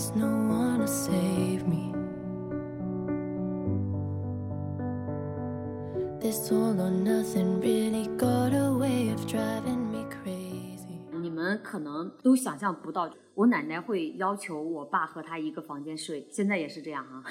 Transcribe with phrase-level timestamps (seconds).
[0.00, 1.92] there's no one to save me.
[6.18, 11.00] This all or nothing really got a way of driving me crazy.
[11.20, 17.22] 你们可能都想象不到，我奶奶会要求我爸和她一个房间睡，现在也是这样啊、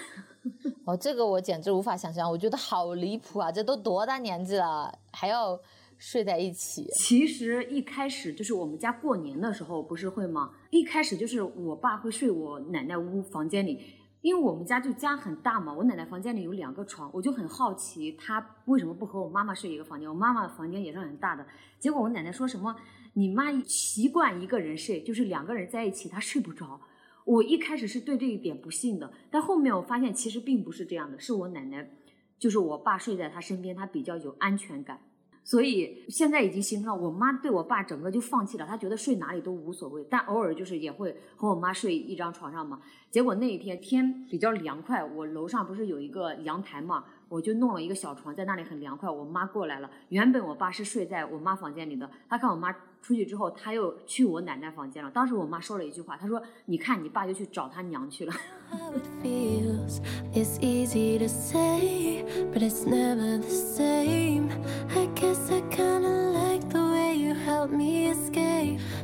[0.86, 3.52] 哦，这个我简直无法想象，我觉得好离谱啊！
[3.52, 5.59] 这都多大年纪了，还要
[5.99, 6.88] 睡在一起？
[6.94, 10.53] 其实一开始就是我们家过年的时候不是会吗？
[10.72, 13.77] 一开始就是我爸会睡我奶奶屋房间里，
[14.22, 20.09] 因为我们家就家很大嘛，我奶奶房间里有两个床，我就很好奇她为什么不和我妈妈睡一个房间。
[20.09, 21.45] 我妈妈房间也是很大的，
[21.80, 22.73] 结果我奶奶说什么
[23.13, 26.80] 你妈习惯一个人睡，就是两个人在一起她睡不着。
[27.25, 31.91] 我一开始是对这一点不信的，但后面我发现其实并不是这样的，是我奶奶，
[32.39, 35.02] 就是我爸睡在她身边，她比较有安全感。
[35.50, 42.80] 所以现在已经形成了，我妈对我爸整个就放弃了，她觉得睡哪里都无所谓，但偶尔就是也会和我妈睡一张床上嘛。
[43.09, 49.09] 结果那一天天比较凉快，我楼上不是有一个阳台嘛，我就弄了一个小床在那里很凉快。
[49.09, 52.71] 我妈过来了，原本我爸是睡在我妈房间里的，他看我妈
[53.02, 55.09] 出去之后，他又去我奶奶房间了。
[55.11, 58.33] 当时我妈说了一句话，她说：“你看你爸又去找他娘去了。”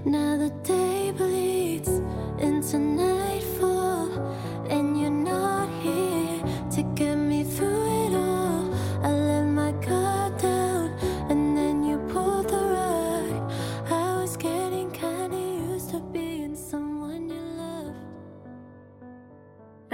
[0.08, 2.00] Now the day bleeds
[2.40, 3.35] into night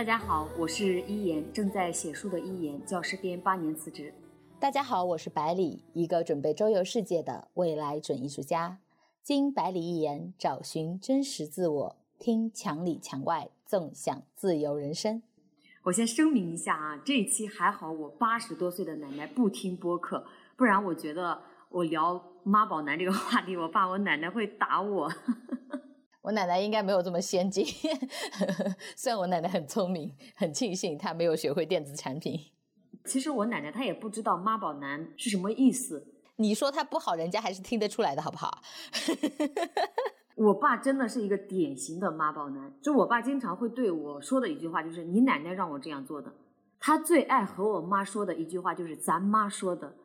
[0.02, 4.11] 大家好，我是一言，正在写书的一言，教师编八年辞职。
[4.59, 8.79] 大家好，我是百里，一个准备周游世界的未来准艺术家。
[9.22, 15.22] 经百里一言，找寻真实自我，听墙里墙外，纵享自由人生。
[15.84, 20.25] 我先声明一下啊，这一期还好我八十多岁的奶奶不听播客，
[20.56, 21.39] 不然我觉得
[21.69, 25.13] 我聊妈宝男这个话题，我爸我奶奶会打我。
[26.21, 27.65] 我奶奶应该没有这么先进，
[28.95, 32.39] 虽然我奶奶很聪明，很庆幸她没有学会电子产品。
[33.05, 36.07] 其实我奶奶她也不知道妈宝男是什么意思。
[36.37, 38.61] 你说他不好，人家还是听得出来的，好不好？
[40.35, 46.33] 我爸真的是一个典型的妈宝男，就我爸经常会对我说的一句话就是“你奶奶让我这样做的”。
[46.79, 49.95] 他最爱和我妈说的一句话就是“咱妈说的”，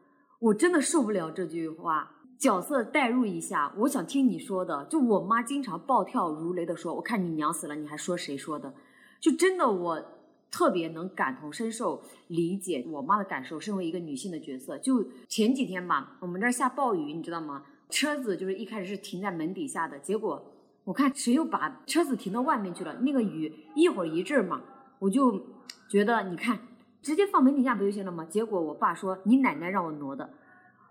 [0.41, 2.16] 我真的受不了这句话。
[2.39, 4.85] 角色代入一下，我想听你说的。
[4.87, 8.75] 就我妈经常暴跳如雷的说：“我看你娘死了，你还说谁说的？”
[9.21, 10.03] 就真的我
[10.51, 13.59] 特别能感同身受，理解我妈的感受。
[13.59, 17.65] 身为一个女性的角色，就前几天吧，我们这儿下暴雨，你知道吗？
[17.89, 20.45] 车子就是一开始是停在门底下的，结果
[20.85, 22.95] 我看谁又把车子停到外面去了。
[23.01, 24.61] 那个雨一会儿一阵嘛，
[24.99, 25.41] 我就
[25.89, 26.59] 觉得你看
[27.01, 28.27] 直接放门底下不就行了吗？
[28.29, 30.29] 结果我爸说你奶奶让我挪的，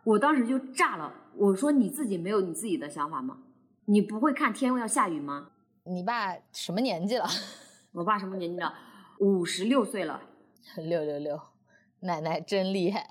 [0.06, 1.14] 我当时就炸了。
[1.36, 3.40] 我说你自己没有你自己的想法吗？
[3.86, 5.50] 你不会看天要下雨吗？
[5.84, 7.26] 你爸什么年纪了？
[7.92, 8.74] 我爸什么年纪了？
[9.20, 10.22] 五十六岁了。
[10.78, 11.40] 六六六，
[12.00, 13.08] 奶奶真厉害。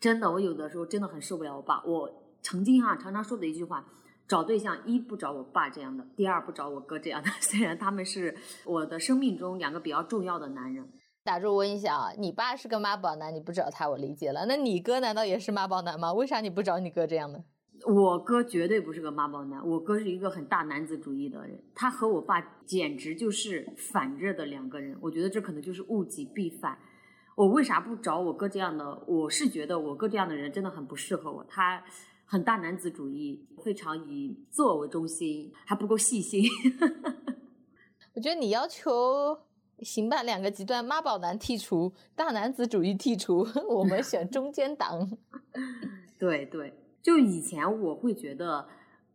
[0.00, 1.82] 真的，我有的时候真的很受不了我爸。
[1.84, 2.10] 我
[2.42, 3.84] 曾经哈、常常说的一句话：
[4.26, 7.28] 找对象，一不找我爸这样的，第二不找我哥这样的。
[7.40, 10.88] 虽然他们是我的生命中两个比较重要的男人。
[11.28, 14.46] 打住，问一下啊，你爸是个妈宝男，你不找他我理解了。
[14.46, 16.10] 那你哥难道也是妈宝男吗？
[16.10, 17.44] 为啥你不找你哥这样的？
[17.86, 24.96] 我哥绝对不是个妈宝男，我哥是一个很大男子主义的人，他和我爸简直就是反着的两个人。
[25.02, 26.78] 我觉得这可能就是物极必反。
[27.36, 29.04] 我为啥不找我哥这样的？
[29.06, 31.84] 我是觉得我哥这样的人真的很不适合我，他
[32.24, 36.42] 很大男子主义，非常以自我为中心，还不够细心。
[38.16, 39.38] 我觉得你要求
[39.80, 45.08] 行吧，两个极端，妈宝男剔除，大男子主义剔除， 我们选中间档。
[46.18, 48.66] 对对，就以前我会觉得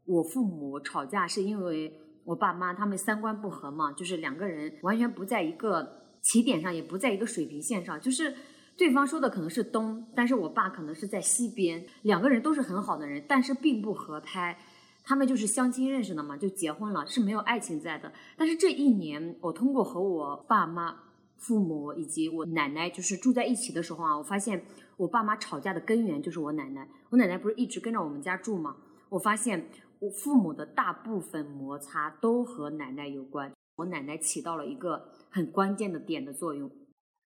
[0.06, 1.94] 我父母吵架是因为
[2.24, 8.34] 我爸妈他们三观不合嘛，就是两个人完全不在一个起点上，也不在一个水平线上，就是
[8.78, 14.58] 对方说的可能是东，但是我爸可能是在西边，两个人都是很好的人，但是并不合拍。
[15.04, 18.12] 他们就是相亲认识的嘛，就结婚了，是没有爱情在的。
[18.38, 20.98] 但是这一年，我通过和我爸妈、
[21.36, 24.66] 父母以及我奶奶就是住在一起的时候啊，我发现
[24.98, 26.88] 我爸妈吵架的根源就是我奶奶。
[27.10, 28.78] 我奶奶不是一直跟着我们家住吗？
[29.10, 29.70] 我发现
[30.00, 36.72] 我父母的大部分摩擦都和奶奶有关，我奶奶起到了一个很关键的点的作用。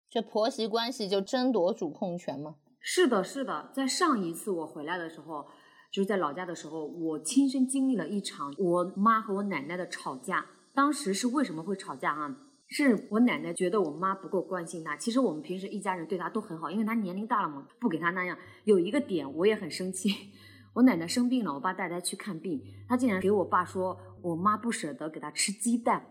[0.08, 2.54] 这婆媳关系就争夺主控权吗。
[2.78, 5.46] 是的，是的，在上一次我回来的时候，
[5.94, 10.44] 就是在老家的时候，我亲身经历了一场我妈和我奶奶的吵架。
[10.74, 12.36] 当时是为什么会吵架啊？
[12.66, 14.96] 是我奶奶觉得我妈不够关心她。
[14.96, 18.36] 其实我们平时一家人对她都很好，因为她年龄大了嘛，不给她那样。
[18.64, 20.10] 有一个点我也很生气，
[20.74, 26.04] 我奶奶生病了，我爸带她去看病，她竟然给我爸说我妈不舍得给她吃鸡蛋。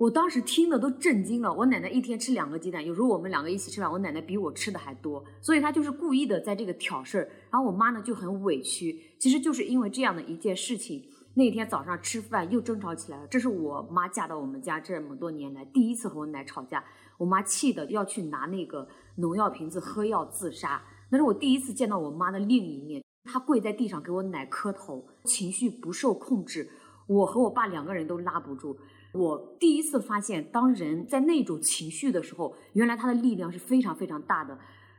[0.00, 1.52] 我当时听的都震惊了。
[1.52, 7.28] 我奶奶一天吃两个鸡蛋，有时候我们两个一起吃饭，我奶奶比我吃的还多，所以她就是故意的在这个挑事儿。
[7.50, 11.04] 然后我妈呢就很委屈，其实就是因为这样的一件事情，
[11.34, 13.26] 那天早上吃饭又争吵起来了。
[13.26, 16.82] 这是我妈嫁到我们家这么多年来第一次和我奶吵架，
[17.18, 20.82] 我妈气的要去拿那个农药瓶子喝药自杀。
[21.10, 26.70] 那是我第一次见到我妈的另一面，她跪在地上给我奶磕头，情绪不受控制，
[27.06, 28.74] 我和我爸两个人都拉不住。
[29.12, 34.56] 我第一次发现，当人在那种情绪的时候，原来他的力量是非常非常大的。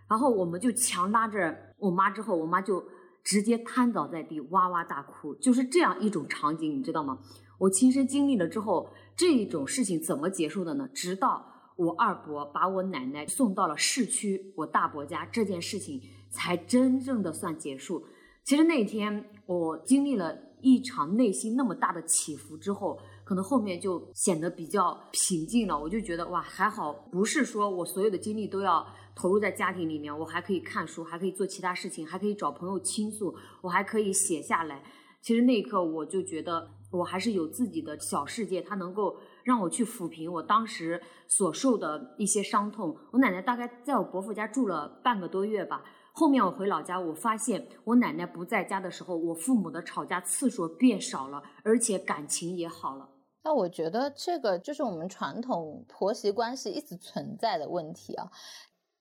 [0.10, 2.84] 然后我们就强拉着我妈，之后我妈就
[3.24, 7.19] 直接瘫倒在地，哇哇大哭，就是这样一种场景，你知道吗？
[7.58, 10.90] 我亲身经历了之后，这种事情怎么结束的呢？
[10.94, 11.46] 直到
[11.78, 18.04] 我二伯把我奶奶送到了市区我大伯家，这件事情才真正的算结束。
[18.44, 23.00] 其实那天我经历了一场内心那么大的起伏之后。
[23.31, 28.86] 可能后面就显得比较平静了，我就觉得哇，还好不是说我所有的精力都要
[29.16, 34.83] 投入在家庭里面，我还可以看书，还可以做其他事情，还可以找朋友倾诉，我还可以写下来。
[35.22, 42.98] 其实那一刻我就觉得我还是有自己的小世界，它能够让我去抚平我当时所受的一些伤痛。
[43.13, 45.81] 我奶奶大概在我伯父家住了半个多月吧。
[46.12, 53.07] 后面我回老家，我发现我奶奶不在家的时候，我父母的吵架次数变少了，而且感情也好了。
[53.44, 58.30] 那我觉得这个就是我们传统婆媳关系一直存在的问题啊，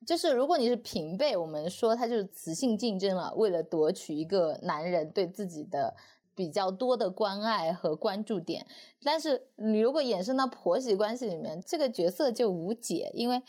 [0.07, 5.95] 就是如果你是平辈，我们说他就是雌性竞争了，为了夺取一个男人对自己的
[6.35, 8.67] 比较多的关爱和关注点。
[9.03, 13.43] 但是你如果衍生到婆媳关系里面，这个角色就无解，因为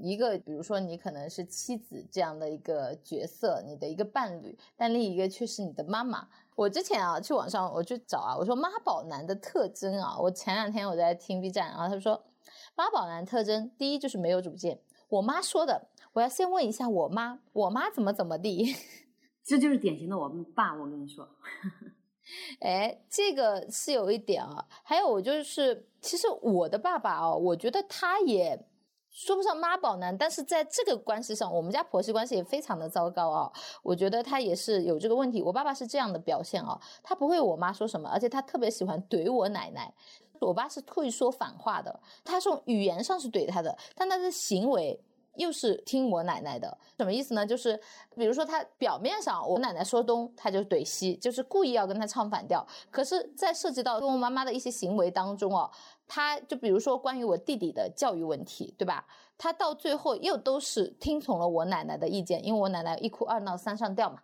[0.00, 6.28] 一个比如说你可能是妻子这样的一个角色，你的一个伴侣，但另一个却是你的妈妈。
[6.54, 12.24] 我之前啊去网上我去找啊，我说妈宝男的特征啊，我前两天我在听 B 站，然后他说
[12.74, 14.80] 妈宝男特征第一就是没有主见。
[15.08, 18.74] 我妈说的，我要先问一下我妈，我妈怎么怎么地，
[19.44, 21.28] 这就是典型的我们爸，我跟你说，
[22.60, 28.66] 哎，这个是有一点啊，还有我就是，其实我的爸爸哦，我觉得他也。
[29.14, 33.52] 说不上妈宝男，但是在这个关系上，我们家婆媳关系也非常的糟糕啊。
[33.82, 35.42] 我觉得他也是有这个问题。
[35.42, 39.92] 我爸爸是这样的表现啊，他不会我妈说什么，而且他特别喜欢怼我奶奶。
[40.40, 44.98] 我爸是会说反话的，他从语言上是怼他的，但他的行为
[45.36, 46.76] 又是听我奶奶的。
[46.96, 47.46] 什么意思呢？
[47.46, 47.78] 就是
[48.14, 52.66] 比如说他表面上我奶奶说东，他就怼西，就是故意要跟他唱反调。
[52.90, 55.70] 可是，在涉及到跟我妈妈的一些行为当中哦。
[56.06, 59.06] 他就比如说关于我弟弟的教育问题，对吧？
[59.38, 64.18] 他到最后又都是听从了我奶奶的意见，因为我奶奶一哭二闹三上吊嘛，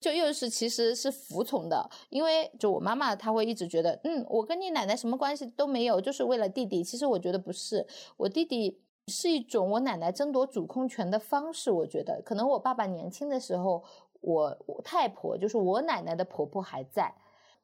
[0.00, 1.90] 就又是其实是服从的。
[2.10, 6.84] 因为就我妈妈，她会一直觉得，嗯，我跟你奶奶什么关系都没有，就是为了弟弟。
[6.84, 7.84] 其实我觉得不是，
[8.16, 11.70] 我弟弟是一种我奶奶争夺主控权的方式。
[11.70, 13.82] 我觉得可能我爸爸年轻的时候，
[14.20, 17.12] 我我太婆就是我奶奶的婆婆还在。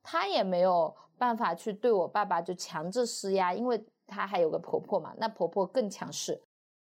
[0.02, 6.40] 她也没有办法去对我爸爸就强制施压，因为她还有个婆婆嘛，那婆婆更强势。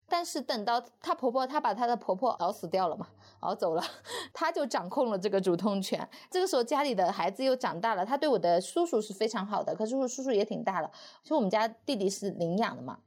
[0.09, 3.07] 但是等到她婆婆，她把她的婆婆熬死掉了嘛，
[3.41, 3.83] 熬走了，
[4.33, 6.09] 她就掌控了这个主动权。
[6.31, 10.91] 这个时候家里的孩子又长大了，她对我的叔叔是非常好的，可是我叔叔也挺大了，
[11.23, 12.99] 就我们家弟弟是领养的嘛。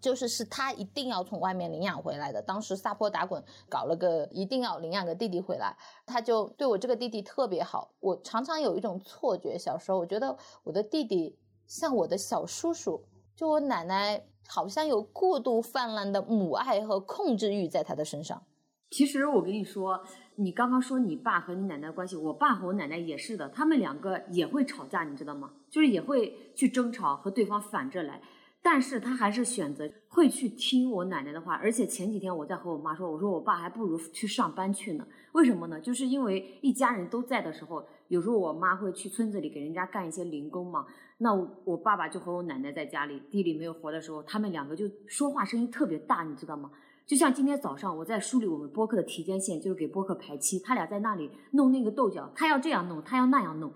[0.00, 5.76] 就是是他一定要从外面领养回来的，当时撒泼打滚，搞了个一定要领养个弟弟回来，
[6.06, 7.92] 他就对我这个弟弟特别好。
[8.00, 13.04] 我常常有一种错觉，小时候我觉得我的弟弟像我的小叔叔，
[13.36, 18.42] 就我奶奶好像有过度泛滥的母爱和控制欲在他的身上。
[18.90, 20.02] 其实我跟你说，
[20.34, 25.50] 你刚刚说你爸和你奶奶关系，我爸和我奶奶也是的，他们两个也会吵架，你知道吗？
[25.70, 28.20] 就是也会去争吵，和对方反着来。
[28.62, 35.06] 但是他还是选择会去听我奶奶的话，而且前几天我在和我妈说，我说我爸还不如去上班去呢。
[35.32, 35.80] 为什么呢？
[35.80, 40.84] 就是因为一家人都在的时候，有时候我妈会去村子里给人家干一些零工嘛。
[41.18, 41.32] 那
[41.64, 46.70] 我爸爸就和我奶奶在家里，地里没有活的时候，他们两个就说话声音特别大，你知道吗？
[47.06, 53.72] 就像今天早上我在梳理我们播客的提间线，就是给播客排期，他俩在那里弄那个豆角，他要这样弄，他要那样弄，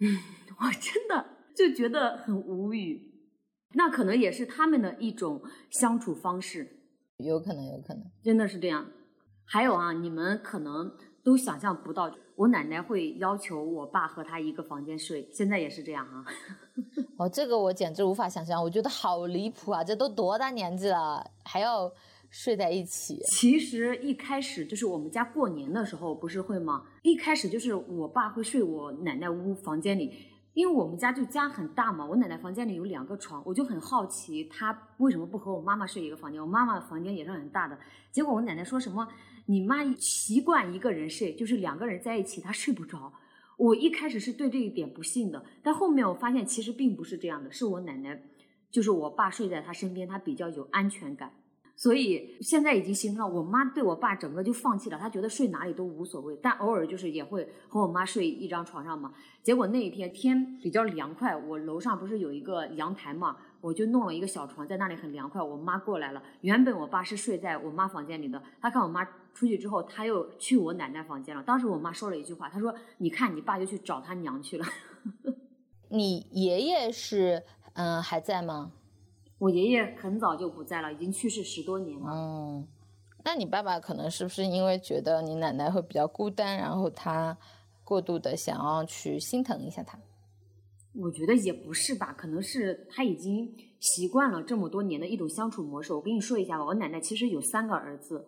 [0.00, 0.18] 嗯，
[0.58, 1.24] 我真的
[1.54, 3.13] 就觉得很无语。
[3.74, 6.80] 那可能也是他们的一种相处方式，
[7.18, 8.86] 有可能，有可能，真的是这样。
[9.44, 10.90] 还有啊，你们可能
[11.22, 16.24] 都想象不到，我奶奶会要求我爸和她一个房间睡，现在也是这样啊。
[17.18, 19.84] 哦，这个我简直无法想象，我觉得好离谱啊！
[19.84, 21.92] 这都多大年纪了，还要
[22.30, 23.20] 睡在一起？
[23.26, 26.84] 其实一开始就是我们家过年的时候不是会吗？
[27.02, 30.12] 一开始就是我爸会睡我奶奶屋房间里，
[30.54, 36.40] 因为我们家就家很大嘛，我奶奶房间里有两个床，我就很好奇她为什么不和我妈妈睡一个房间？
[36.40, 37.76] 我妈妈房间也是很大的，
[38.12, 39.06] 结果我奶奶说什么，
[39.46, 43.12] 你妈习惯一个人睡，就是两个人在一起她睡不着。
[43.56, 48.22] 我一开始是对这一点不信的，但后面我发现其实并不是这样的，是我奶奶，
[48.70, 51.32] 就是我爸睡在她身边，她比较有安全感，
[51.76, 59.12] 所以现在已经形成了我妈对我爸整个就放弃了，她觉得睡哪里都无所谓，但偶尔就是也会和我妈睡一张床上嘛。
[59.42, 65.42] 结果那一天天比较凉快，我楼上不是有一个阳台嘛，我就弄了一个小床在那里很凉快。
[65.42, 69.06] 我妈过来了，原本我爸是睡在我妈房间里的，他看我妈。
[69.34, 71.42] 出去之后，他又去我奶奶房间了。
[71.42, 74.64] 当时我妈说了一句话，她说：“你看你爸就去找他娘去了。
[75.90, 78.70] ”你爷爷是嗯还在吗？
[79.44, 82.06] 我爷爷很早就不在了，已经去世十多年了。
[82.10, 82.66] 嗯，
[83.26, 87.36] 那你爸爸可能是不是因为觉得你奶奶会比较孤单，然后他
[87.84, 89.98] 过度的想要去心疼一下他？
[90.94, 95.92] 我觉得也不是吧，可能是他已经习惯了这么多年的一种相处模式。
[95.92, 98.24] 我跟你说一下吧，我奶奶其实有三个儿子。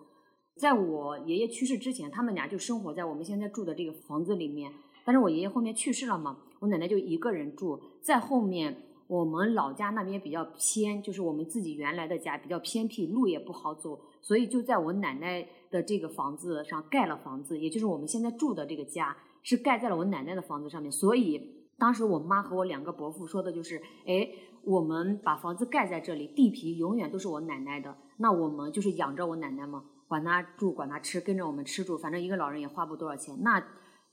[0.60, 4.70] 在我爷爷去世之前，他们俩就生活在我们现在住的这个房子里面。
[5.06, 7.80] 但是我爷爷后面去世了嘛，我奶奶就一个人住。
[8.02, 20.90] 在后面，我们老家那边比较偏，就是我们自己原来的家比较偏僻，路也不好走，所以就在我奶奶的这个房子上盖了房子，也就是我们现在住的这个家是盖在了我奶奶的房子上面。
[20.90, 21.40] 所以
[21.78, 24.28] 当时我妈和我两个伯父说的就是：哎，
[24.64, 29.84] 我们把房子盖在这里，地皮永远都是我奶奶的，那我们就是养着我奶奶嘛。
[30.08, 33.36] 管她住，管她吃，跟着我们吃住，反正一个老人也花不多少钱。
[33.42, 33.64] 那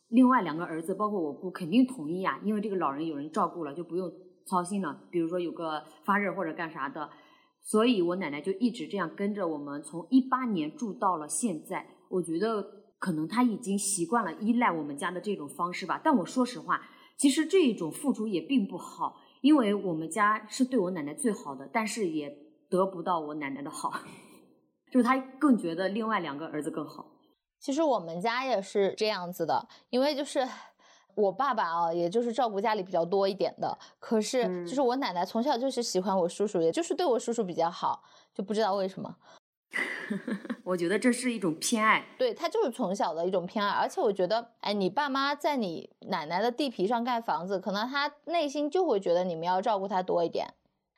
[0.09, 4.12] 另外两个儿子，包括我姑，肯定同意啊，因为这个老人有人照顾了，就不用
[4.45, 5.01] 操心了。
[5.12, 7.09] 比如说有个发热或者干啥的，
[7.62, 11.88] 所以我奶奶就一直这样跟着我们，从一八年住到了现在。
[12.09, 12.63] 我觉得
[13.00, 16.00] 可能她已经习惯了依赖我们家的这种方式吧。
[16.03, 16.81] 但我说实话，
[17.17, 22.29] 其实这一种付出也并不好，因为我们家是对我奶奶最好的，但是也
[22.69, 23.91] 得不到我奶奶的好。
[24.91, 27.12] 就是她更觉得另外两个儿子更好。
[27.59, 30.45] 其实我们家也是这样子的，因为就是
[31.15, 33.77] 我爸爸啊，也就是照顾家里比较多一点的。
[34.00, 38.03] 可是就是我奶奶从小就是喜欢我叔叔，也就是对我叔叔比较好，
[38.34, 39.15] 就不知道为什么。
[40.63, 43.72] 我觉得这是一种偏爱，对他就是从小的一种偏爱。
[43.72, 50.53] 而且我觉得，哎，你爸妈在你奶奶的地皮上盖房子，可能他内心就会觉得你们要照顾他多一点。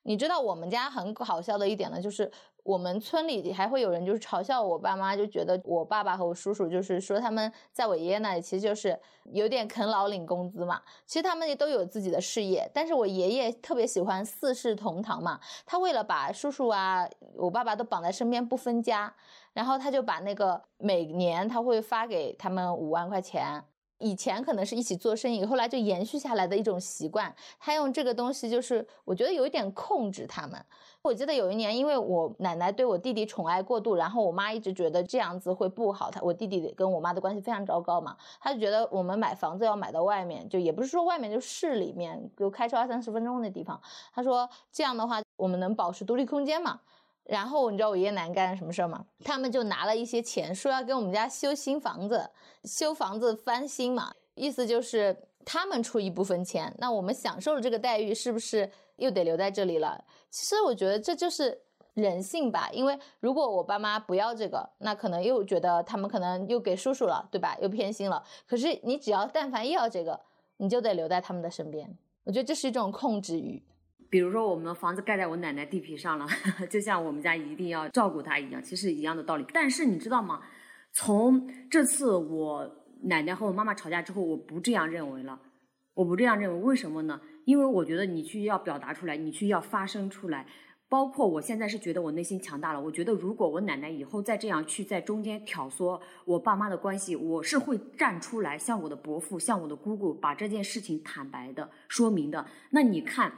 [0.07, 2.31] 你知道我们家很好笑的一点呢，就是
[2.61, 8.97] 我们村里还会有人就是嘲笑我爸妈，就觉得我爸爸和我叔叔就是说他们在我爷爷那里其实就是
[9.31, 10.79] 有点啃老领工资嘛。
[11.07, 19.11] 其实他们也都有自己的事业，但是我爷爷特别喜欢四世同堂嘛，他为了把叔叔啊我爸爸都绑在身边不分家，
[19.53, 23.63] 然后他就把那个每年他会发给他们五万块钱。
[24.05, 27.35] 以前可能是一起做生意，后来就延续下来的一种习惯。
[27.59, 30.63] 他用这个东西，就是我觉得有一点控制他们。
[31.01, 36.11] 我记得有一年，因为我奶奶对我弟弟宠爱过度，然后我妈一直觉得这样子会不好。
[36.11, 43.81] 他我弟弟跟我妈的关系非常糟糕嘛，他就觉得我们买房子要买到外面，就也不是说外面，就市里面，就开车二三十分钟的地方。
[44.13, 46.79] 他说这样的话，我们能保持独立空间嘛。
[47.25, 49.03] 然后你知道我爷爷奶奶干了什么事儿吗？
[49.23, 52.29] 他们就拿了一些钱，说要给我们家修新房子，
[52.63, 54.13] 修房子翻新嘛。
[54.35, 60.03] 意思就是他们出一部分钱，那我们享受了这个待遇，是不是又得留在这里了？
[60.29, 61.57] 其实我觉得这就是
[61.93, 62.69] 人性吧。
[62.71, 67.57] 因为如果我爸妈不要这个，那可能又觉得他们可能又给叔叔了，对吧？
[67.61, 68.23] 又偏心了。
[68.45, 70.19] 可是你只要但凡要这个，
[70.57, 71.97] 你就得留在他们的身边。
[72.25, 73.63] 我觉得这是一种控制欲。
[74.09, 76.27] 比如说，我们房子盖在我奶奶地皮上了，
[76.69, 79.45] 就像我们家一定要照顾她一样，其实一样的道理。
[79.53, 80.41] 但是你知道吗？
[80.93, 85.37] 从这次我奶奶和我妈妈吵架之后，我不这样认为了。
[85.93, 87.19] 我不这样认为，为什么呢？
[87.45, 90.45] 因为我觉得你去要表达出来，你去要发声出来。
[90.87, 92.79] 包括我现在是觉得我内心强大了。
[92.79, 102.45] 我觉得如果我奶奶以后再这样去在中间挑唆我爸妈的关系，我是会站出来，向我的伯父、向我的姑姑把这件事情坦白的说明的。
[102.69, 103.33] 那你看。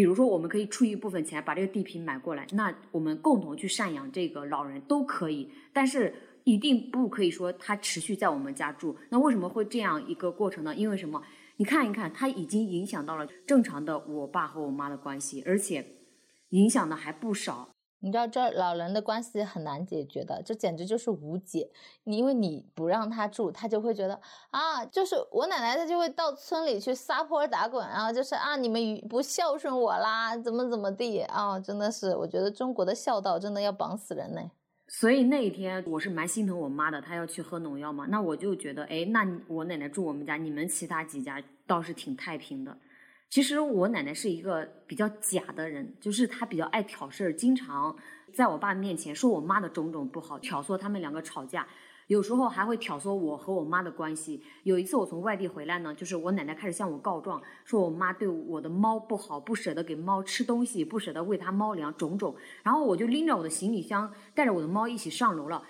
[0.00, 6.14] 比如说，我们可以出一部分钱把这个地皮买过来，那我们共同去赡养这个老人都可以，但是
[6.44, 8.96] 一定不可以说他持续在我们家住。
[9.10, 10.74] 那为什么会这样一个过程呢？
[10.74, 11.22] 因为什么？
[11.58, 15.84] 你看一看，他已经影响到了正常的我爸和我妈的关系，而且
[16.48, 17.68] 影响的还不少。
[18.02, 21.70] 你知道这老人的关系很难解决的，这简直就是无解。
[22.04, 24.18] 你因为你不让他住，他就会觉得
[24.50, 34.50] 啊，就是我奶奶，她就会到村里去撒泼打滚然啊，就是啊，你们不孝顺我啦，怎么怎么地啊，真的是，我觉得中国的孝道真的要绑死人呢。
[34.88, 42.76] 所以那一天我是蛮心疼我妈的，她要去喝农药嘛，那我就觉得，哎，那我奶奶住我们家，你们其他几家倒是挺太平的。
[43.30, 47.96] 其实我奶奶是一个比较假的人，就是她比较爱挑事儿，经常
[48.32, 51.64] 在我爸面前说我妈的种种不好，挑唆他们两个吵架，
[52.08, 54.42] 有时候还会挑唆我和我妈的关系。
[54.64, 62.34] 有一次我从外地回来呢，就是我奶奶开始向我告状，说我妈对我的猫不好，不舍得给猫吃东西，不舍得喂它猫粮，种种。
[62.64, 65.62] 然后我就拎着我的行李箱，带着我的猫一起上楼了。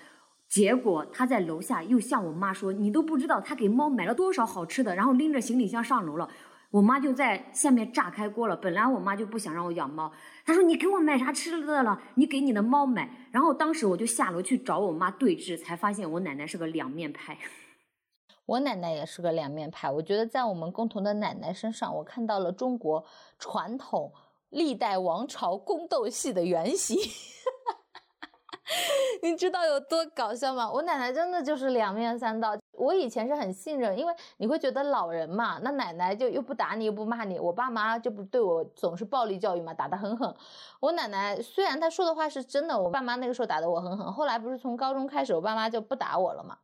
[0.49, 6.27] 结果他在楼下又向我妈说：“你都不知道他给猫买了多少好吃的。”然后拎着行李箱上楼了。
[6.71, 8.55] 我妈就在下面炸开锅了。
[8.55, 10.11] 本来我妈就不想让我养猫，
[10.45, 12.01] 她说：“你给我买啥吃的了？
[12.15, 17.37] 你给你的猫买。”然后当时我就下楼去找我妈对峙，才发现我奶奶是个两面派。
[18.47, 19.91] 我奶奶也是个两面派。
[19.91, 23.05] 我觉得在我们共同的奶奶身上，我看到了中国
[23.37, 24.11] 传统
[24.49, 26.97] 历代王朝宫斗戏的原型。
[29.21, 30.71] 你知道有多搞笑吗？
[30.71, 32.57] 我奶奶真的就是两面三刀。
[32.71, 40.33] 我以前是很信任，因为你会觉得老人嘛，那奶奶就又不打你又不骂你，我爸妈就不对我总是暴力教育嘛，打得很狠。
[40.79, 46.57] 我奶奶虽然她说的话是真的，我爸妈那个时候打得我很狠，后来不是从高中开始，我爸妈就不打我了嘛。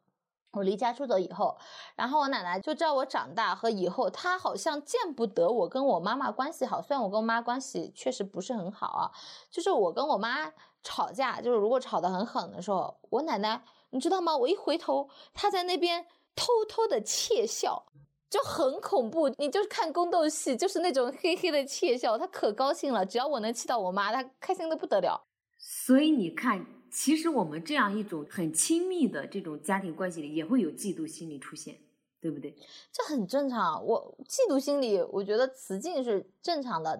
[0.54, 1.56] 我离家出走以后，
[1.96, 6.82] 然后我奶奶就知道我长大和以后，她好像见不得我跟我妈妈关系好。
[6.82, 9.12] 虽然我跟我妈关系确实不是很好啊，
[9.52, 10.52] 就是我跟我妈
[10.88, 14.36] 吵架，就是如果吵得很狠的时候，我奶奶你知道吗？
[14.36, 17.86] 我一回头，她在那边偷偷的窃笑，
[18.30, 19.28] 就很恐怖。
[19.38, 23.06] 你就是看宫斗戏，就是那种嘿嘿的窃笑，她可高兴了。
[23.06, 25.22] 只要我能气到我妈，她开心的不得了。
[25.58, 26.66] 所以你看。
[26.90, 31.78] 其实我们这样一种很亲密的这种家庭关系里，也会有嫉妒心理出现，
[32.22, 32.56] 对不对？
[32.94, 33.86] 这很正常。
[33.86, 37.00] 我嫉妒心理，我觉得雌竞是正常的。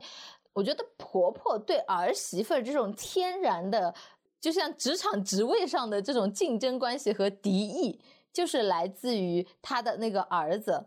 [0.58, 3.94] 我觉得婆婆对儿媳妇这种天然的，
[4.42, 8.02] 就像职场职位上的这种竞争关系和敌意，
[8.34, 10.84] 就是来自于她的那个儿子，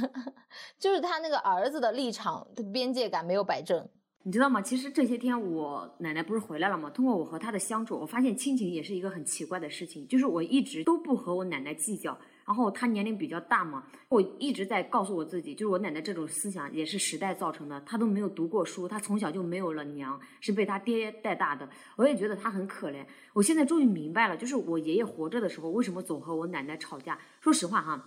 [0.78, 3.88] 就是她那个儿子的立场的边界感没有摆正。
[4.24, 4.60] 你知道吗？
[4.60, 6.90] 其实这些天我奶奶不是回来了吗？
[6.90, 10.06] 通过我和她的相处，我发现亲情也是一个很奇怪的事情。
[10.06, 12.18] 就是我一直都不和我奶奶计较，
[12.48, 17.78] 然后她年龄比较大嘛，我一直在告诉我自己，就是我奶奶这种思想也是时代造成的。
[17.82, 21.68] 她都没有读过书，她从小就没有了娘，是被她爹带大的。
[21.96, 23.04] 我也觉得她很可怜。
[23.34, 27.18] 我现在终于明白了，就是我爷爷活着的时候，为什么总和我奶奶吵架。
[27.42, 28.02] 说实话哈，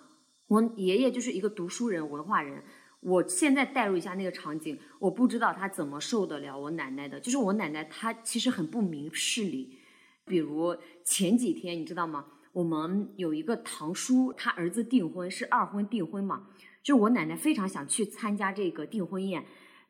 [0.47, 2.63] 我爷爷就是一个读书人、文化人。
[3.01, 7.19] 我现在代入一下那个场景，我不知道他怎么受得了我奶奶的。
[7.19, 9.77] 就是我奶奶，她其实很不明事理。
[10.25, 12.25] 比如前几天，你知道吗？
[12.53, 16.47] 我们有一个堂叔，他儿子订婚，是二婚订婚嘛。
[16.83, 19.45] 就我奶奶非常想去参加这个订婚宴，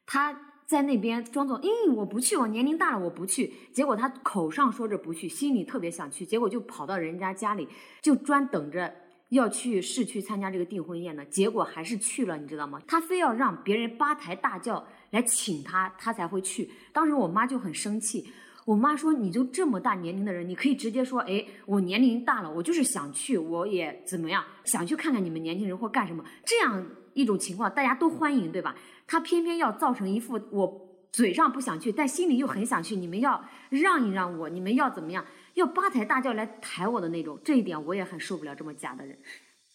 [0.05, 3.53] 他在那边装作，嗯，我不去，我年龄大了，我不去。
[3.73, 7.67] 结果他口上说着不去，心里特别想去，结果就跑到人家家里，
[8.01, 8.93] 就专等着。
[9.29, 12.81] 要去市区参加这个订婚宴呢，结果还是去了，你知道吗？
[12.85, 16.69] 他非要让别人八抬大轿来请他，他才会去。
[16.91, 18.29] 当时我妈就很生气，
[18.65, 26.23] 我妈说：“你就这么大年龄的人，你可以直接说，哎，我年龄大了，我就是想去，我也怎么样，想去看看你们年轻人或干什么。
[26.45, 28.75] 这样一种情况，大家都欢迎，对吧？
[29.07, 39.17] 他偏偏要造成一副我嘴上不想去，但心里又很想去，你们要让一让我，你们要怎么样？”要八抬大轿来抬我的那种，这一点我也很受不了这么假的人。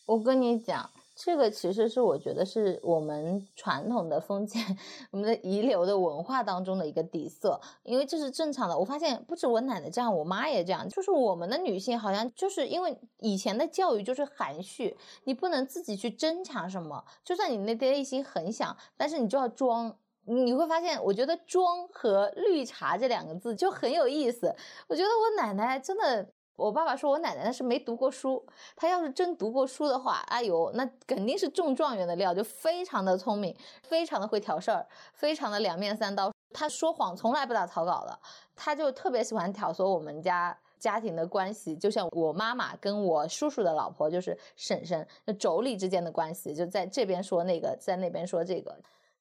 [0.07, 4.63] 我跟你讲，这个其实是我觉得是我们传统的封建、
[5.11, 8.79] 我们的遗留的文化当中的一个底色，因为这是正常的。
[8.79, 19.97] 我发现不止我奶奶这样，我妈也这样，就是我们的女性好像就是因为以前的教育就是含蓄，你不能自己去争抢什么，就算你那内心很想，但是你就要装。
[20.29, 24.53] 你会发现，我觉得“装”和“绿茶”这两个字就很有意思。
[24.89, 36.33] 我觉得我奶奶真的，我爸爸说我奶奶那是没读过书，她要是真读过书的话，哎呦，那肯定是中状元的料，就非常的聪明，非常的会挑事儿，非常的两面三刀。
[36.53, 38.19] 她说谎从来不打草稿的，
[38.57, 48.75] 她就特别喜欢挑唆我们家家庭的关系，就像我妈妈跟我叔叔的老婆就是婶婶，那妯娌之间的关系，就在这边说那个，在那边说这个。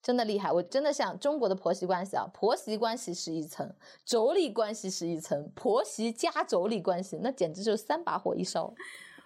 [0.06, 3.68] 真的厉害，我真的像中国的婆媳关系啊，婆媳关系是一层，
[4.06, 8.72] 妯娌关系是一层，婆媳加妯娌关系，那简直就是三把火一烧。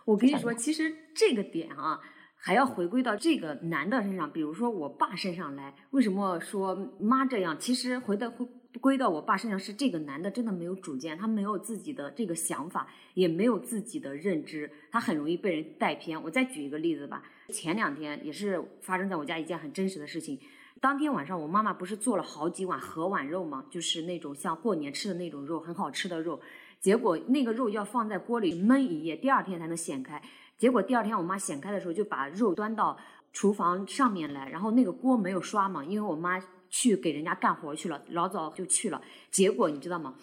[0.05, 1.99] 我跟你说，其实这个点啊，
[2.33, 5.75] 还要回归到这个男的身上，比如说我爸身上来。
[5.89, 7.59] 为什么说妈这样？
[7.59, 8.47] 其实回到回
[8.79, 16.23] 归到我爸身上是这个男的真的没有主见，他没有自己的这个想法，也没有自己的认知，他很容易被人带偏。
[16.23, 20.39] 我再举一个例子吧，前两天也是发生在我家一件很真实的事情。
[20.81, 23.65] 当天晚上，我妈妈不是做了好几碗河碗肉吗？
[23.69, 26.39] 就是那种像过年吃的那种肉，很好吃的肉。
[26.79, 30.21] 结果那个肉要放在锅里焖一夜，第二天才能显开。
[30.57, 32.97] 结果第二天我妈显开的时候，就把肉端到
[33.33, 36.41] 厨房上面来，然后那个锅没有刷嘛，因为我妈。
[36.71, 39.01] 去给人家干活去了，老早就去了。
[39.31, 40.13] 结果你知道吗？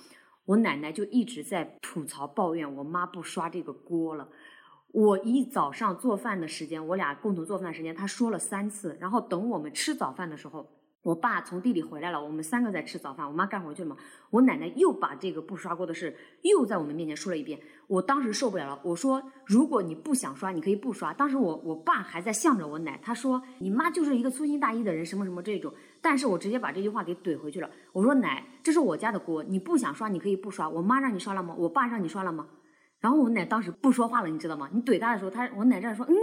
[0.45, 4.29] 我奶奶就一直在吐槽抱怨我妈不刷这个锅了。
[4.93, 8.97] 我一早上做饭的时间，我俩共同做饭的时间，她说了三次。
[9.01, 10.69] 然后等我们吃早饭的时候。
[11.03, 13.97] 我爸从地里回来了，我们三个在吃早饭，我妈干活去了嘛。
[14.29, 17.61] 我奶奶又把这个不刷锅的事又在我们面前说了一遍。
[17.87, 25.73] 我当时受不了了，我说：“如果你不想刷，你可以不刷。”当时我我爸还在向着我奶，他说：“你妈就是一个粗心大意的人，什么什么这种。”
[26.03, 27.71] 但是我直接把这句话给怼回去了。
[27.93, 30.69] 我说：“奶，这是我家的锅，你不想刷，你可以不刷。
[30.69, 31.55] 我妈让你刷了吗？
[31.57, 32.49] 我爸让你刷了吗？”
[32.99, 34.69] 然后我奶当时不说话了，你知道吗？
[34.73, 36.15] 你怼他的时候，他我奶这样说，嗯，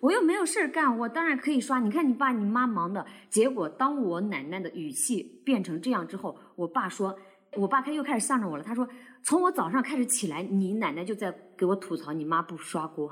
[0.00, 1.80] 我又没有事儿干，我当然可以刷。
[1.80, 3.04] 你看你爸你妈忙的。
[3.28, 7.18] 结果当我奶奶的语气变成这样之后，我爸说，
[7.56, 8.62] 我爸他又开始向着我了。
[8.62, 8.88] 他说，
[9.22, 13.10] 从我早上开始起来，你奶奶就在给我吐槽你妈不刷锅。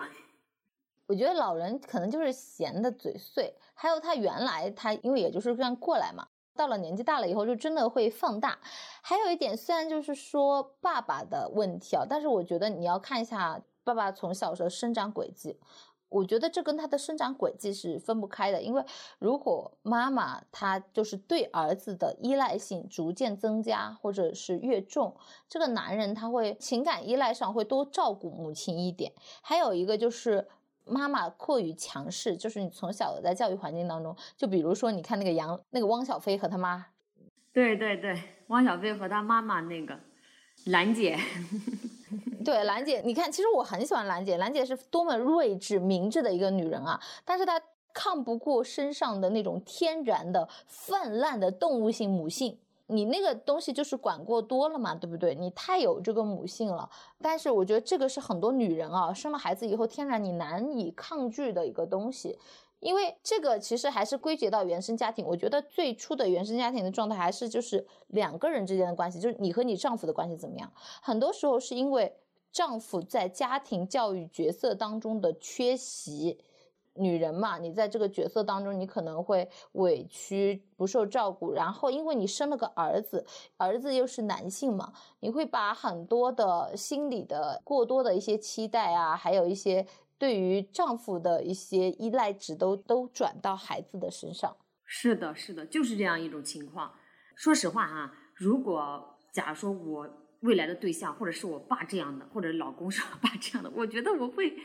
[1.06, 6.28] 我觉得老人可能就是闲的嘴碎，还有他原来他因为也就是这样过来嘛。
[6.58, 8.58] 到了年纪大了以后，就真的会放大。
[9.00, 15.60] 还有一点，虽然就是说爸爸的问题啊，但是我觉得你要看一下爸爸从小的生长轨迹。
[16.08, 18.60] 我觉得这跟他的生长轨迹是分不开的。
[18.60, 18.82] 因为
[19.18, 25.14] 如果妈妈她就是对儿子的依赖性逐渐增加，或者是越重，
[25.48, 29.12] 这个男人他会情感依赖上会多照顾母亲一点。
[29.42, 30.48] 还有一个就是。
[30.88, 36.86] 妈妈过于强势，就是你从小的在教育环境当中，就比如说，你看那个杨，那个汪小菲和他妈，
[37.52, 39.98] 对对对，汪小菲和他妈妈那个
[40.66, 41.18] 兰姐，
[42.44, 47.60] 对兰姐，你看，其实我很喜欢兰姐，兰姐是多么睿智明智的一个女人啊，但是她
[47.92, 52.58] 抗不过身上的那种天然的泛滥的动物性母性。
[52.90, 55.34] 你那个东西就是管过多了嘛，对不对？
[55.34, 56.88] 你太有这个母性了，
[57.20, 62.38] 但是我觉得这个是很多女人啊，生了孩子以后天然你难以抗拒的一个东西，
[62.80, 65.24] 因为这个其实还是归结到原生家庭。
[65.26, 70.72] 我觉得最初的原生家庭的状态还是就是两个人之间的关系，就是你和你丈夫的关系怎么样。
[71.02, 72.16] 很多时候是因为
[72.50, 76.38] 丈夫在家庭教育角色当中的缺席。
[76.98, 83.24] 女人嘛，你在这个角色当中，你可能会委屈、不受照顾，然后因为你生了个儿子，
[83.56, 89.86] 儿子又是男性嘛，你会把很多的心理的过多的一些期待啊，还有一些
[90.18, 94.56] 对于丈夫的一些依赖值都都转到孩子的身上。
[94.84, 96.92] 是的，是的，就是这样一种情况。
[97.36, 100.08] 说实话啊，如果假如说我
[100.40, 104.56] 未来的对象或者是我爸这样的，或者老公是我爸这样的，我觉得我会。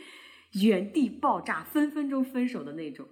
[0.53, 3.05] 原地爆炸，分分钟分手的那种，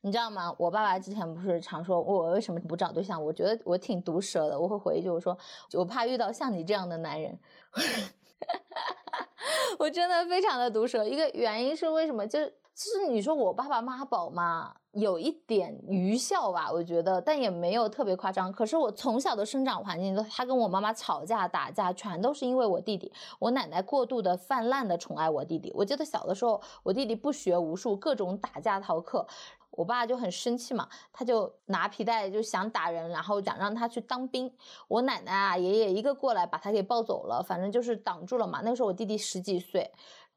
[0.00, 0.54] 你知道吗？
[0.58, 3.22] 我爸爸之前不是常说我为什么不找对象？
[3.22, 5.36] 我觉得我挺毒舌的，我会回一句我说
[5.72, 7.38] 我怕遇到像你这样的男人。
[9.78, 12.26] 我真的非常的毒舌，一个原因是为什么？
[12.26, 14.74] 就是其实你说我爸爸妈宝嘛。
[14.94, 18.52] 有一点愚孝吧，我觉得，但也没有特别夸张。
[18.52, 23.12] 可是我从小的生长环境，都他跟我妈妈吵架打架，全都是因为我弟弟。
[23.40, 25.72] 我奶奶过度的泛滥的宠爱我弟弟。
[25.74, 29.26] 我记得小的时候，我弟弟不学无术，各种打架逃课，
[29.72, 34.48] 我爸就很生气嘛，他就拿皮带就想打人，然后想让他去当兵。
[34.86, 38.60] 我奶奶啊，爷爷一个过来把他给抱走了，反正就是挡住了嘛。
[38.62, 39.90] 那个时候我弟弟十几岁，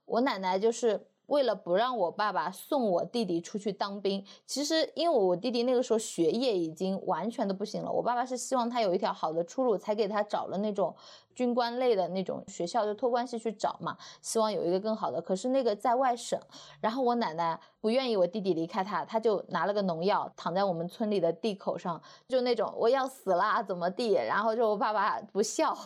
[0.06, 1.10] 我奶奶就是。
[1.28, 10.94] 为了不让我爸爸送我弟弟出去当兵，其实因为我弟弟那个时候学业已经完全的不行了，我爸爸是希望他有一条好的出路，才给他找了那种。
[11.38, 15.22] 军官类的那种学校就托关系去找嘛，希望有一个更好的。
[15.22, 16.40] 可是那个在外省，
[16.82, 24.14] 然后我奶奶不愿意我弟弟离开他，他就拿了个农药躺在我们村里的地口上，就那种我要死了怎么地。
[24.14, 25.78] 然后就我爸爸不孝，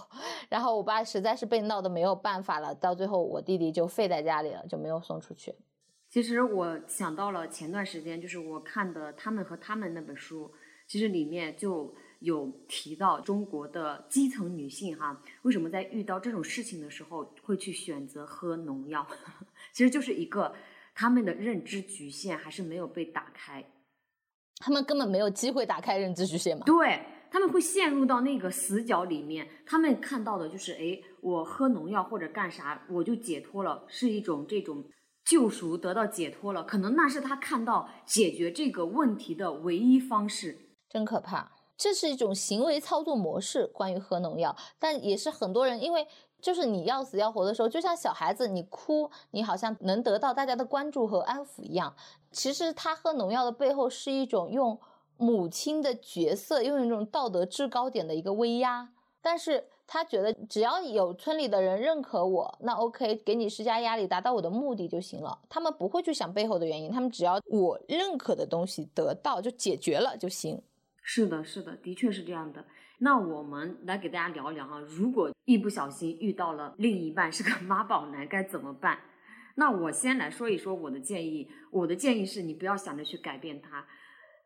[0.48, 5.54] 然后我爸实在是被闹得没有办法了，到最后我弟弟就废在家里了，就没有送出去。
[6.10, 10.50] 其实我想到了前段时间，就是我看的他们和他们那本书，
[10.88, 11.94] 其实里面就。
[12.22, 19.06] 有提到中国的基层女性哈，为什么在遇到这种事情的时候会去选择喝农药？
[19.74, 20.54] 其实就是一个
[20.94, 23.66] 他们的认知局限还是没有被打开，
[24.58, 26.64] 他们根本没有机会打开认知局限嘛？
[26.66, 34.84] 对，他们会陷入到那个死角里面，他们看到的就是哎，我喝农药或者干啥我就解脱了，是一种这种
[35.26, 40.58] 救赎得到解脱了，可能那是他看到解决这个问题的唯一方式，
[40.88, 41.54] 真可怕。
[41.82, 46.08] 这是一种行为操作模式，关于喝农药，但也是很多人因为。
[46.42, 51.96] 就是你要死要活的时候，就像小孩子，你哭，你好像能得到大家的关注和安抚一样。
[52.32, 54.80] 其实他喝农药的背后是一种用
[55.18, 58.90] 母亲的角色，用一种道德制高点的一个威压。
[59.22, 65.38] 但是他觉得只要有村里的人认可我，那 OK，给你施加压力，达到我的目的就行了。
[65.48, 70.60] 他们不会去想背后的原因，他们只要我认可的东西得到就解决了就行。
[71.02, 72.66] 是的，是的，的确是这样的。
[73.00, 79.00] 那我们来给大家聊一聊哈，如果一不小心遇到了另一半是个妈宝男，该怎么办？
[79.56, 81.50] 那我先来说一说我的建议。
[81.72, 83.86] 我的建议是你不要想着去改变他，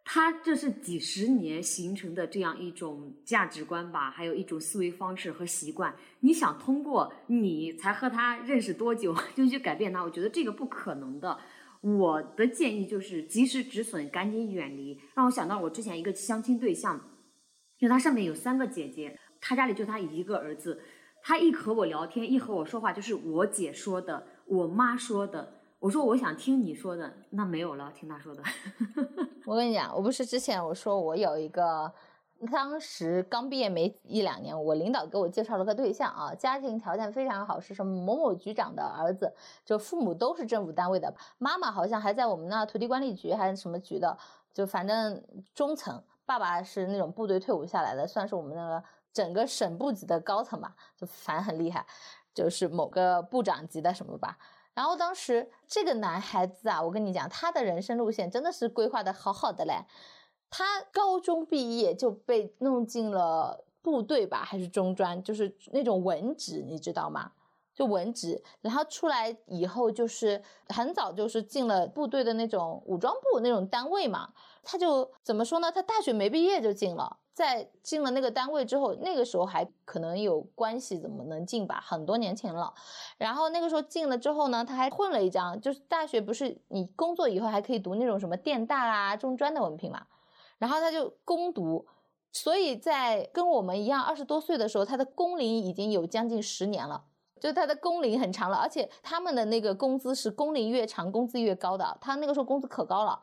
[0.03, 5.93] 他这是几十年形成的这样一种价值观吧，还有一种思维方式和习惯。
[6.21, 10.01] 你想通过你才和他认识多久 就去改变他？
[10.01, 11.37] 我觉得这个不可能的。
[11.85, 14.99] 我的建议就是及时止损，赶紧远离。
[15.15, 16.99] 让我想到我之前一个相亲对象。
[17.79, 20.81] 因为他上面有三个姐姐，他家里就他一个儿子。
[21.21, 25.53] 他一和我聊天，一和我说话，就是我姐说的，我妈说的。
[25.79, 28.41] 我说我想听你说的，那没有了，听他说的。
[29.45, 31.91] 我跟你讲，我不是之前我说我有一个，
[32.51, 44.17] 当时刚毕业没一两年，我领导给我介绍了个对象啊，家庭条件非常好，是什么某某局长的儿子，就父母都是政府单位的，妈妈好像还在我们那土地管理局还是什么局的，
[44.53, 46.03] 就反正中层。
[46.27, 51.85] 爸爸是那种部队退伍下来的，算是我们那个整个省部级的高层吧，就反正很厉害，
[52.33, 54.35] 就是某个部长级的什么吧。
[54.73, 59.85] 然后当时这个男孩子啊，我跟你讲，他的人生路线真的是规划的好好的嘞。
[60.49, 67.31] 他高中毕业就被弄进了部队吧，还是中专，就是那种文职，你知道吗？
[67.73, 74.29] 就文职，然后出来以后就是很早就是进了部队的那种武装部那种单位嘛。
[74.63, 75.69] 他就怎么说呢？
[75.69, 81.83] 他大学没毕业就进了，在进了那个单位之后，那个时候还可能有关系，怎么能进吧？
[81.85, 82.73] 很多年前了。
[83.17, 90.07] 然后那个时候进了之后呢，他还混了一张，就是大学不是你工作以后还可以读那种什么电大啊、中专的文凭嘛。
[90.57, 91.85] 然后他就攻读，
[92.31, 97.03] 所以在跟我们一样二十多岁的时候，他的工龄已经有将近十年了。
[97.41, 101.97] 就他的工龄很长了，而且他们的那个工资是工龄越长，工资越高的。
[101.99, 103.19] 他那个时候工资可高了，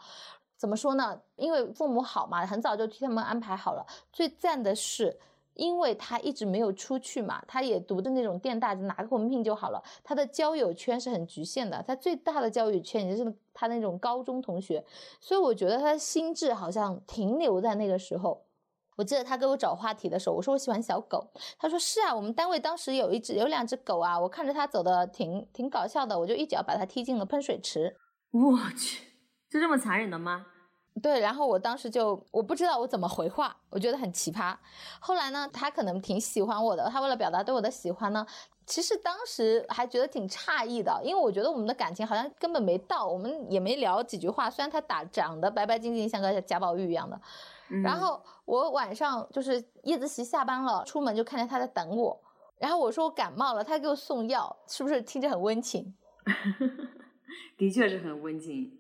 [0.57, 1.19] 怎么说呢？
[1.37, 3.85] 因为父母好嘛，很早就替他们安排好了。
[4.13, 5.19] 最赞的是，
[5.55, 9.83] 因为他一直没有出去嘛，他也读的那种电大，就拿个文凭就好了。
[10.03, 14.85] 他的交友圈是很局限的，他最大的交友圈也是他那种高中同学，
[15.21, 18.45] 所以我觉得他的心智好像停留在那个时候。
[18.95, 21.27] 我记得他给我找话题的时候，我说我喜欢小狗，
[21.59, 27.97] 他说是啊，我们单位当时有一只有两只狗啊，我看着它走的挺挺搞笑的，我就一脚把它踢进了喷水池。
[28.33, 29.07] 我去，
[29.49, 30.47] 就这么残忍的吗？
[31.01, 34.55] 对，然后我当时就我不知道我怎么回话，我觉得很奇葩。
[35.01, 38.27] 后来呢，他可能挺喜欢我的，他为了表达对我的喜欢呢，
[38.67, 44.51] 其实当时还觉得挺诧异的，因为我觉得我们的感情好像根本没到，我们也没聊几句话。
[44.51, 47.19] 虽然他打长得白白净净，像个贾宝玉一样的。
[47.83, 52.21] 然后我晚上就是夜自习下班了，出门就看见他在等我。
[52.59, 55.95] 然后我说我感冒了，他给我送药，是不是听着很温情？
[57.57, 58.79] 的确是很温情。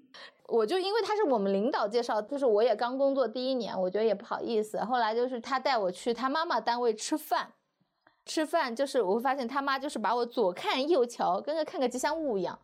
[0.48, 4.78] 我就因为他是我们领导介绍，就是我也刚工作第一年，我觉得也不好意思。
[4.84, 7.52] 后来就是他带我去他妈妈单位吃饭，
[8.24, 12.58] 吃饭就是我会发现他妈就是把我左看右瞧，跟个看个吉祥物一样。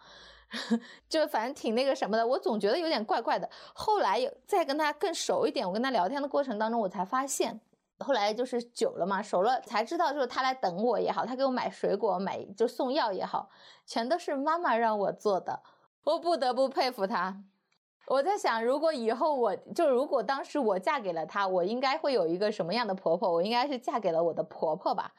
[1.11, 3.49] 就反正挺那个什么的，我总觉得有点怪怪的。
[3.75, 7.61] 后来再跟他更熟一点，我跟他聊天的过程当中，我才发现，
[7.99, 13.51] 后来就是久了嘛，熟了才知道，就是他来等我也好，他给我买水果、买就送药也好，
[13.85, 15.61] 全都是妈妈让我做的，
[16.05, 17.43] 我不得不佩服他。
[18.09, 23.31] 我在想，如果以后我就如果当时我嫁给了他，我应该会有一个什么样的婆婆？
[23.31, 25.13] 我应该是嫁给了我的婆婆吧。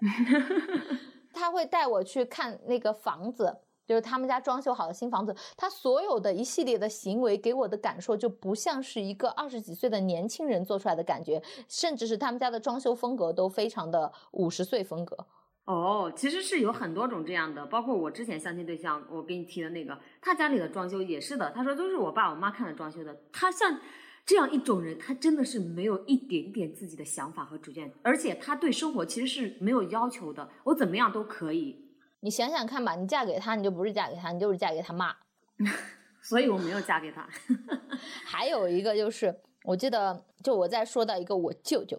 [1.34, 3.58] 他会带我去看那个房子。
[3.86, 15.26] 就是他们家装修好的新房子，他所有的一系列的行为给我的感受就不像是一个二十几岁的年轻人做出来的感觉，甚至是他们家的装修风格都非常的五十岁风格。
[15.70, 23.16] 哦，其实是有很多种这样的，包括我之前相亲对象，我给你提的那个，他家里的装修也是的，他说都是我爸我妈看着装修的。
[23.30, 23.78] 他像
[24.26, 31.88] 这样一种人，他真的是没有一点点自己的想法和主见，而且他对生活其实是没有要求的，我怎么样都可以。
[32.18, 35.14] 你想想看吧，你嫁给他，你就不是嫁给他，你就是嫁给他妈。
[36.20, 37.28] 所以我没有嫁给他。
[38.26, 41.96] 还有一个就是，我记得就我在说到一个我舅舅，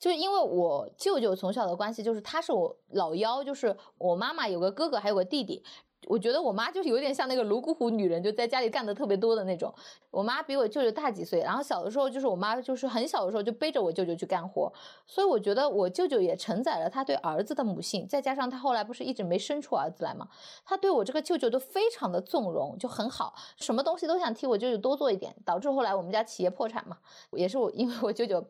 [0.00, 5.62] 就是因为我舅舅从小的关系，就是他是我老幺，就是我妈妈有个哥哥，还有个弟弟。
[6.06, 9.72] 我觉得我妈就是有点像那个泸沽湖女人，就在家里干的特别多的那种。
[10.10, 14.72] 我妈比我舅舅大几岁，然后小的时候就是我妈就是很小的时候就背着我舅舅去干活，
[15.06, 20.26] 所以我觉得我舅舅也承载了他对儿子的母性，再加上他后来不是一直没生出儿子来嘛，
[20.64, 26.96] 他对我这个舅舅都非常的纵容，就很好，什么东西都想替我舅舅多做一点，导致后来我们家企业破产嘛，
[27.32, 28.42] 也是我因为我舅舅，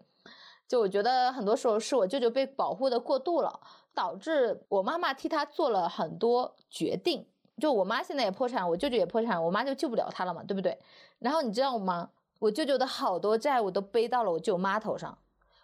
[0.70, 3.58] 就我觉得很多时候是我舅舅被保护的过度了，
[3.92, 7.26] 导致我妈妈替他做了很多决定。
[7.60, 10.78] 就我妈现在也破产，我舅舅也破产，我妈就救不了他了嘛，对不对？
[11.18, 12.10] 然后你知道吗？
[12.38, 15.18] 我舅舅的好多债务都背到了我舅妈头上。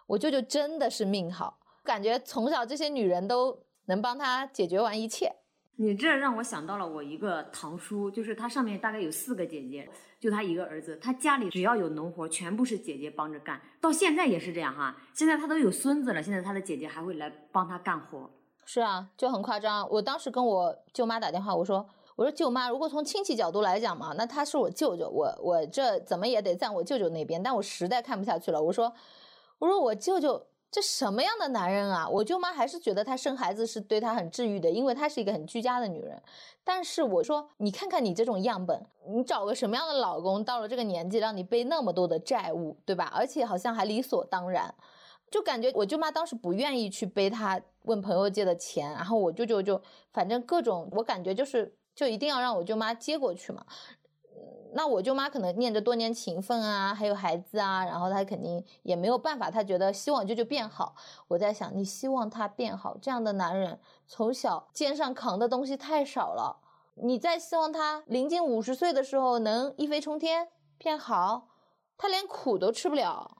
[0.07, 5.33] 我舅舅真的是命好，感觉从小这些女人都能帮他解决完一切。
[5.77, 9.87] 你这让我想到了我一个堂叔，就是他上面大概有四个姐姐，
[10.19, 14.95] 就他一个儿子，他家里只要有农活，全部是姐姐帮着干，到现在也是这样哈。
[15.13, 18.29] 现在他都有孙子了，现在他的姐姐还会来帮他干活。
[18.65, 19.87] 是啊，就很夸张。
[19.89, 27.41] 我当时跟我舅妈打电话，我说：“我说舅妈，如果从亲戚角度来讲嘛，那他是我舅舅，我我这怎么也得站我舅舅那边。
[27.41, 28.91] 但我实在看不下去了，我说，
[29.59, 32.07] 我说我舅舅这什么样的男人啊？
[32.09, 36.21] 我舅妈还是觉得他生孩子是对他很治愈的，因为她是一个很居家的女人。
[36.63, 43.11] 但是我说，你看看你这种样本，你找个什么样的老公，到了这个年纪让你背那么多的债务，对吧？
[43.15, 44.75] 而且好像还理所当然。”
[45.29, 49.81] 就感觉我舅妈当时不愿意去背他问朋友借的钱，然后我舅舅就
[50.13, 53.65] 反正各种，我感觉就是就一定要让我舅妈接过去嘛。
[54.77, 60.95] 那我舅妈可能念着多年情分啊，还有孩子啊，然后她肯定也没有办法，她觉得希望舅舅变好。
[61.29, 66.61] 我在想，你希望他变好，这样的男人从小肩上扛的东西太少了，
[66.93, 71.47] 你再希望他临近五十岁的时候能一飞冲天变好，
[71.97, 73.37] 他连苦都吃不了。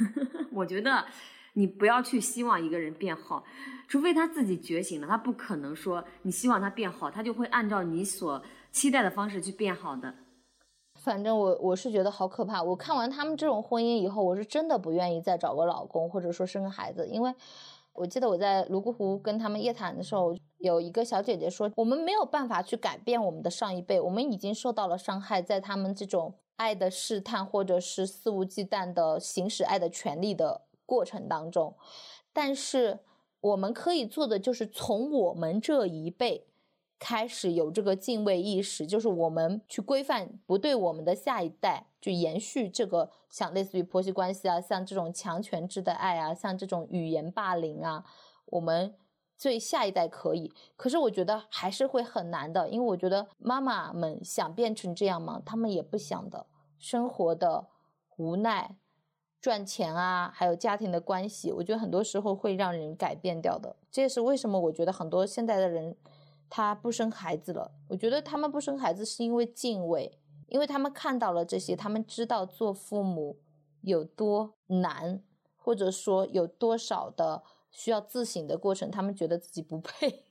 [0.52, 1.04] 我觉得
[1.52, 3.44] 你不要去希望一个人变好，
[3.86, 10.14] 除非他自己觉醒了，他不可能说你希望他变好，他就会按照你所期待的方式去变好的。
[10.98, 12.62] 反正我我是觉得好可怕。
[12.62, 17.34] 我看完他们这种婚姻以后，我是真的不愿意再找个老公，或者说生个孩子，因为
[17.92, 26.34] 我记得我在泸沽湖跟他们夜谈的时候，有一个小姐姐说，我们没有办法去改变我们的上一辈，我们已经受到了伤害，在他们这种。
[26.58, 31.72] 爱的试探，或者是肆无忌惮的行使爱的权利的过程当中，
[32.32, 32.98] 但是
[33.40, 36.47] 我们可以做的就是从我们这一辈
[36.98, 48.04] 开始有这个敬畏意识，就是我们去规范，不对我们的下一代去延续这个像类似于婆媳关系啊，像这种强权制的爱啊，像这种语言霸凌啊，
[48.46, 48.94] 我们。
[49.40, 55.40] 对下一代可以，可是我觉得还是会很难的，因为我觉得妈妈们想变成这样吗？
[55.46, 56.44] 他们也不想的。
[56.76, 57.68] 生活的
[58.16, 58.74] 无奈、
[59.40, 63.76] 赚钱啊，还有家庭的关系，我觉得很多时候会让人改变掉的。
[63.92, 65.94] 这也是为什么我觉得很多现在的人
[66.50, 67.72] 他不生孩子了。
[67.88, 73.38] 我觉得他们不生孩子是因为敬畏，因为他们看到了这些，他们知道做父母
[73.82, 75.22] 有多难，
[75.56, 77.42] 或者说有多少的。
[77.70, 80.24] 需要自省的过程，他们觉得自己不配。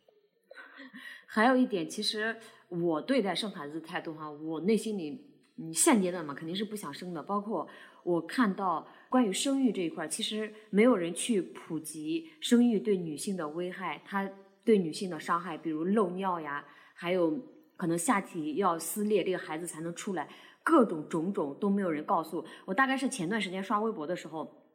[1.28, 2.36] 还有一点，其实
[2.68, 5.24] 我对待生孩子的态度哈，我内心里，
[5.58, 7.22] 嗯，现阶段嘛，肯定是不想生的。
[7.22, 7.68] 包括
[8.02, 14.28] 我看到关于生育这一块，其实没有人去普及生育对女性的危害，它
[14.68, 17.40] 对女性的伤害，比如漏尿呀，还有
[17.78, 20.28] 可能下体要撕裂，这个孩子才能出来，
[20.62, 22.74] 各种种种都没有人告诉我。
[22.74, 24.66] 大概是前段时间刷微博的时候，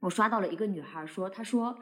[0.00, 1.78] 我刷到了一个女孩说，她说。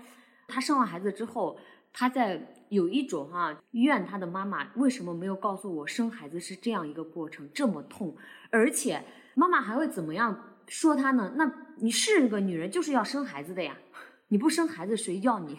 [0.46, 1.58] 她生完孩子之后，
[1.92, 8.16] 她在有一种哈怨她的妈妈为什么没有告诉我生孩子是这样一个过程，这么痛，
[8.50, 9.02] 而且
[9.34, 11.32] 妈妈还会怎么样说她呢？
[11.34, 13.76] 那你是个女人，就是要生孩子的呀，
[14.28, 15.58] 你不生孩子谁要你？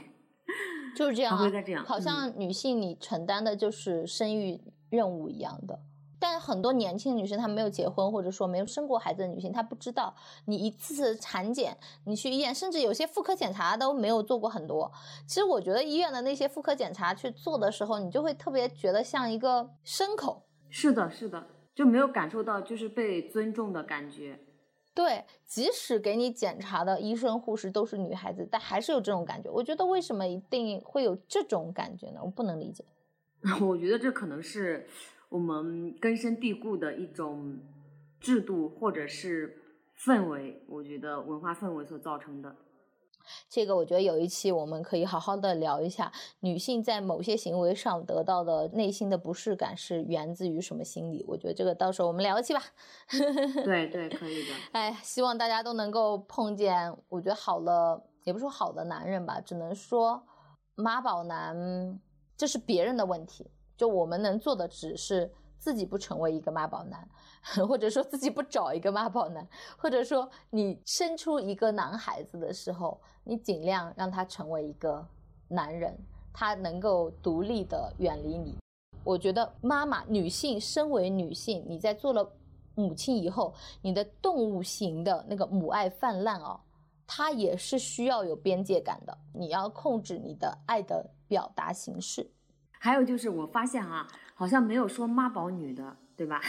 [0.98, 5.80] 就是这样，会这样，好像女性你承担的就是生育任务一样的。
[6.20, 10.12] 但很多年轻女生，她没有结婚，或者说没有生过孩子的女性，她不知道
[10.46, 14.92] 你一次产检，你去医院，甚至有些妇科检查都没有做过很多。
[15.28, 20.42] 其实我觉得医院的那些妇科检查去做的时候，你就会特别觉得像一个牲口。
[20.70, 24.40] 是的，是的，就没有感受到就是被尊重的感觉。
[24.98, 29.48] 对，即使给你检查的医生护士都是女孩子，但还是有这种感觉。
[29.52, 32.20] 我觉得为什么一定会有这种感觉呢？
[32.24, 32.84] 我不能理解。
[33.62, 34.88] 我觉得这可能是。
[35.30, 37.60] 我们根深蒂固的一种
[38.18, 39.58] 制度或者是
[40.00, 42.56] 氛围，我觉得文化氛围所造成的。
[43.50, 46.12] 这个我觉得有一期我们可以好好的聊一下，
[46.42, 51.24] 女性在某些行为上得到的内心的不适感是源自于什么心理？
[51.28, 52.62] 我觉得这个到时候我们聊一期吧。
[53.64, 54.54] 对对，可以的。
[54.72, 60.24] 哎，希望大家都能够碰见，我觉得好了，也不说好的男人吧，只能说
[60.76, 62.00] 妈宝男，
[62.36, 63.50] 这是别人的问题。
[63.76, 67.08] 就我们能做的只是自己不成为一个妈宝男，
[67.68, 69.48] 或者说自己不找一个妈宝男，
[69.78, 75.06] 或者说你生出一个男孩子的时候，你尽量让他成为一个
[75.48, 75.98] 男人，
[76.34, 78.56] 他能够独立的远离你。
[79.04, 82.30] 我觉得妈妈，女性身为女性，你在做了
[82.76, 86.60] 母亲以后，你的动物型的那个母爱泛滥哦，
[87.08, 89.18] 它也是需要有边界感的。
[89.34, 92.30] 你要控制你的爱的表达形式。
[92.80, 94.06] 还有就是，我发现啊，
[94.38, 96.40] 好像没有说妈宝女的，对吧？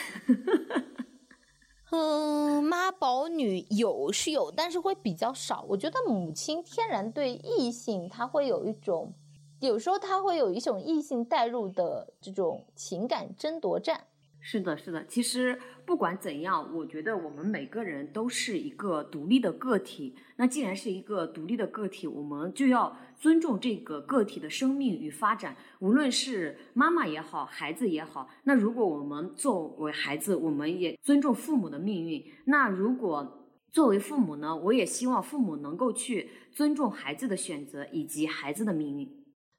[1.90, 5.64] 嗯，妈宝女有是有，但是会比较少。
[5.70, 9.14] 我觉得母亲天然对异性，她会有一种。
[9.60, 14.04] 有时候她会有一种异性带入的这种情感争夺战。
[14.50, 15.04] 是的，是的。
[15.04, 20.16] 其实不管怎样，我觉得我们每个人都是一个独立的个体。
[20.36, 25.54] 那既然是一个独立的个体，我们就要尊重这个个体的生命与发展。
[25.80, 28.26] 无论是妈妈也好，孩子也好。
[28.44, 32.24] 那如果我们作为孩子，我们也尊重父母的命运。
[32.46, 39.06] 那如果作为父母呢，我也希望父母能够去尊重孩子的选择以及孩子的命运。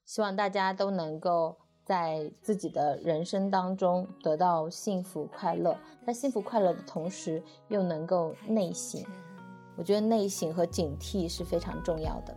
[0.04, 1.60] 希望大家都能够
[1.90, 5.76] 在自己的人生当中得到幸福快乐，
[6.06, 9.04] 在幸福快乐的同时，又能够内省。
[9.76, 12.36] 我觉得内省和警惕是非常重要的。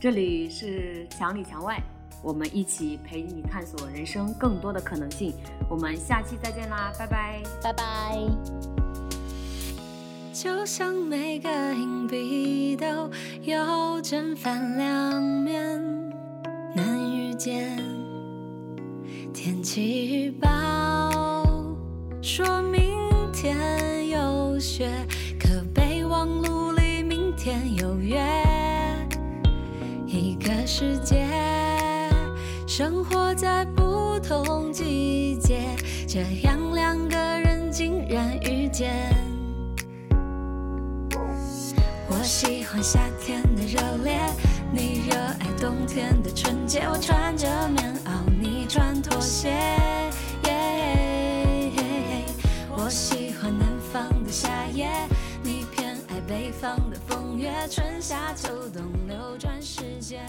[0.00, 1.78] 这里是墙里墙外，
[2.22, 5.34] 我们一起陪你探索人生更多的可能性。
[5.68, 8.18] 我们下期再见啦，拜拜，拜拜。
[10.32, 13.10] 就像每个硬币都
[13.42, 15.84] 有正反两面。
[16.74, 17.78] 难遇见
[19.36, 20.48] 天气预报，
[22.22, 22.96] 说明
[23.34, 24.90] 天有雪，
[25.38, 28.18] 可备忘录里明天有约。
[30.06, 31.26] 一个世界，
[32.66, 35.66] 生活在不同季节，
[36.08, 38.90] 这样两个人竟然遇见。
[42.08, 44.18] 我喜欢夏天的热烈。
[44.72, 48.05] 你热爱冬天的纯洁，我穿着棉袄，
[49.36, 49.50] 些
[50.44, 50.50] 耶。
[52.74, 54.88] 我喜欢南方的夏夜，
[55.42, 60.24] 你偏爱北方的风月，春夏秋冬流转时间。